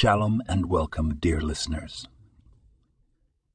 Shalom 0.00 0.40
and 0.48 0.70
welcome, 0.70 1.16
dear 1.16 1.42
listeners. 1.42 2.08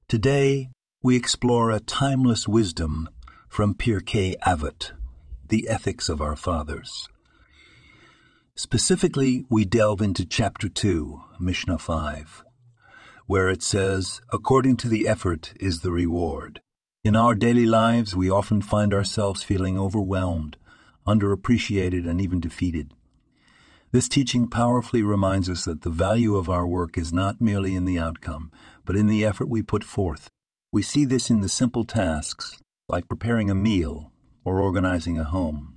Today, 0.07 0.69
we 1.01 1.15
explore 1.15 1.71
a 1.71 1.79
timeless 1.79 2.47
wisdom 2.47 3.09
from 3.49 3.73
Pirkei 3.73 4.35
Avot, 4.45 4.91
the 5.49 5.67
ethics 5.67 6.07
of 6.07 6.21
our 6.21 6.35
fathers. 6.35 7.09
Specifically, 8.53 9.43
we 9.49 9.65
delve 9.65 10.03
into 10.03 10.23
chapter 10.23 10.69
2, 10.69 11.19
Mishnah 11.39 11.79
5, 11.79 12.43
where 13.25 13.49
it 13.49 13.63
says, 13.63 14.21
According 14.31 14.77
to 14.77 14.87
the 14.87 15.07
effort 15.07 15.51
is 15.59 15.79
the 15.79 15.91
reward. 15.91 16.61
In 17.03 17.15
our 17.15 17.33
daily 17.33 17.65
lives, 17.65 18.15
we 18.15 18.29
often 18.29 18.61
find 18.61 18.93
ourselves 18.93 19.41
feeling 19.41 19.79
overwhelmed, 19.79 20.57
underappreciated, 21.07 22.07
and 22.07 22.21
even 22.21 22.39
defeated. 22.39 22.93
This 23.95 24.09
teaching 24.09 24.49
powerfully 24.49 25.03
reminds 25.03 25.49
us 25.49 25.63
that 25.63 25.83
the 25.83 25.89
value 25.89 26.35
of 26.35 26.49
our 26.49 26.67
work 26.67 26.97
is 26.97 27.13
not 27.13 27.39
merely 27.39 27.75
in 27.75 27.85
the 27.85 27.97
outcome, 27.97 28.51
but 28.83 28.97
in 28.97 29.07
the 29.07 29.23
effort 29.23 29.47
we 29.47 29.61
put 29.61 29.85
forth. 29.85 30.29
We 30.69 30.81
see 30.81 31.05
this 31.05 31.29
in 31.29 31.39
the 31.39 31.47
simple 31.47 31.85
tasks, 31.85 32.61
like 32.89 33.07
preparing 33.07 33.49
a 33.49 33.55
meal 33.55 34.11
or 34.43 34.59
organizing 34.59 35.17
a 35.17 35.23
home. 35.23 35.75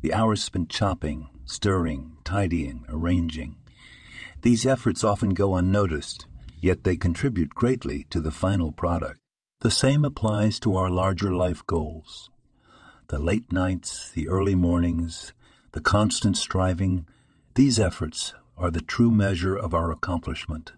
The 0.00 0.14
hours 0.14 0.44
spent 0.44 0.68
chopping, 0.68 1.28
stirring, 1.44 2.18
tidying, 2.22 2.84
arranging. 2.88 3.56
These 4.42 4.64
efforts 4.64 5.02
often 5.02 5.30
go 5.30 5.56
unnoticed, 5.56 6.26
yet 6.60 6.84
they 6.84 6.96
contribute 6.96 7.52
greatly 7.52 8.06
to 8.10 8.20
the 8.20 8.30
final 8.30 8.70
product. 8.70 9.18
The 9.60 9.72
same 9.72 10.04
applies 10.04 10.60
to 10.60 10.76
our 10.76 10.88
larger 10.88 11.34
life 11.34 11.66
goals. 11.66 12.30
The 13.08 13.18
late 13.18 13.50
nights, 13.50 14.12
the 14.12 14.28
early 14.28 14.54
mornings, 14.54 15.32
the 15.72 15.80
constant 15.80 16.36
striving, 16.36 17.08
these 17.54 17.78
efforts 17.78 18.34
are 18.56 18.70
the 18.70 18.80
true 18.80 19.12
measure 19.12 19.56
of 19.56 19.74
our 19.74 19.92
accomplishment. 19.92 20.72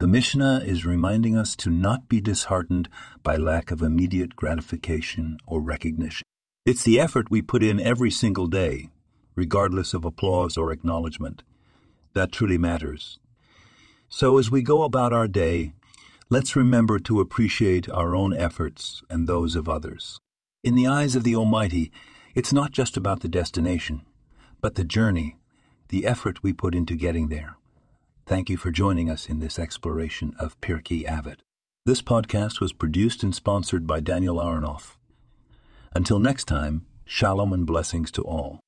The 0.00 0.08
Mishnah 0.08 0.62
is 0.64 0.84
reminding 0.84 1.36
us 1.36 1.54
to 1.56 1.70
not 1.70 2.08
be 2.08 2.20
disheartened 2.20 2.88
by 3.22 3.36
lack 3.36 3.70
of 3.70 3.80
immediate 3.80 4.34
gratification 4.34 5.38
or 5.46 5.60
recognition. 5.60 6.24
It's 6.66 6.82
the 6.82 6.98
effort 6.98 7.30
we 7.30 7.42
put 7.42 7.62
in 7.62 7.78
every 7.78 8.10
single 8.10 8.48
day, 8.48 8.90
regardless 9.36 9.94
of 9.94 10.04
applause 10.04 10.56
or 10.56 10.72
acknowledgement, 10.72 11.44
that 12.14 12.32
truly 12.32 12.58
matters. 12.58 13.20
So 14.08 14.38
as 14.38 14.50
we 14.50 14.62
go 14.62 14.82
about 14.82 15.12
our 15.12 15.28
day, 15.28 15.74
let's 16.28 16.56
remember 16.56 16.98
to 16.98 17.20
appreciate 17.20 17.88
our 17.88 18.16
own 18.16 18.36
efforts 18.36 19.04
and 19.08 19.28
those 19.28 19.54
of 19.54 19.68
others. 19.68 20.18
In 20.64 20.74
the 20.74 20.88
eyes 20.88 21.14
of 21.14 21.22
the 21.22 21.36
Almighty, 21.36 21.92
it's 22.34 22.52
not 22.52 22.72
just 22.72 22.96
about 22.96 23.20
the 23.20 23.28
destination, 23.28 24.02
but 24.60 24.74
the 24.74 24.84
journey 24.84 25.36
the 25.92 26.06
effort 26.06 26.42
we 26.42 26.54
put 26.54 26.74
into 26.74 26.96
getting 26.96 27.28
there. 27.28 27.58
Thank 28.24 28.48
you 28.48 28.56
for 28.56 28.70
joining 28.70 29.10
us 29.10 29.28
in 29.28 29.40
this 29.40 29.58
exploration 29.58 30.34
of 30.38 30.58
Pirkei 30.62 31.06
Avot. 31.06 31.40
This 31.84 32.00
podcast 32.00 32.60
was 32.60 32.72
produced 32.72 33.22
and 33.22 33.34
sponsored 33.34 33.86
by 33.86 34.00
Daniel 34.00 34.36
Aronoff. 34.36 34.96
Until 35.94 36.18
next 36.18 36.46
time, 36.46 36.86
shalom 37.04 37.52
and 37.52 37.66
blessings 37.66 38.10
to 38.12 38.22
all. 38.22 38.58